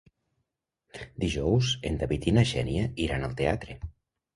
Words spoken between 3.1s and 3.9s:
al teatre.